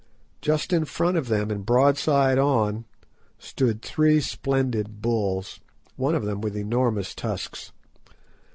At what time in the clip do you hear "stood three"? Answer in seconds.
3.37-4.19